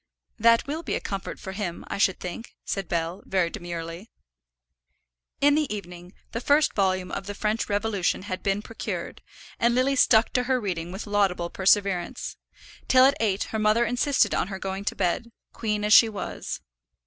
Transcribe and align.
"That 0.39 0.65
will 0.65 0.81
be 0.81 0.95
a 0.95 0.99
comfort 0.99 1.39
for 1.39 1.51
him, 1.51 1.83
I 1.87 1.99
should 1.99 2.19
think," 2.19 2.55
said 2.65 2.87
Bell, 2.87 3.21
very 3.23 3.51
demurely. 3.51 4.09
In 5.39 5.53
the 5.53 5.71
evening 5.71 6.13
the 6.31 6.41
first 6.41 6.73
volume 6.73 7.11
of 7.11 7.27
the 7.27 7.35
French 7.35 7.69
Revolution 7.69 8.23
had 8.23 8.41
been 8.41 8.63
procured, 8.63 9.21
and 9.59 9.75
Lily 9.75 9.95
stuck 9.95 10.33
to 10.33 10.45
her 10.45 10.59
reading 10.59 10.91
with 10.91 11.05
laudable 11.05 11.51
perseverance; 11.51 12.35
till 12.87 13.05
at 13.05 13.13
eight 13.19 13.43
her 13.53 13.59
mother 13.59 13.85
insisted 13.85 14.33
on 14.33 14.47
her 14.47 14.57
going 14.57 14.85
to 14.85 14.95
bed, 14.95 15.31
queen 15.53 15.83
as 15.85 15.93
she 15.93 16.09
was. 16.09 16.61